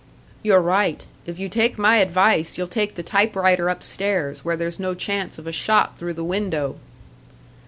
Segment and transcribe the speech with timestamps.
[0.41, 1.05] "You're right.
[1.27, 5.45] If you take my advice, you'll take the typewriter upstairs, where there's no chance of
[5.45, 6.79] a shot through the window."